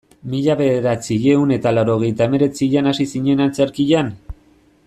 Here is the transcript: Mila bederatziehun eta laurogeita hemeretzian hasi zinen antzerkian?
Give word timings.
Mila 0.33 0.53
bederatziehun 0.61 1.53
eta 1.59 1.75
laurogeita 1.79 2.29
hemeretzian 2.29 2.93
hasi 2.93 3.09
zinen 3.15 3.49
antzerkian? 3.49 4.15